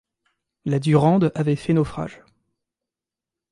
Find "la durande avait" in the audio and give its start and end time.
0.65-1.55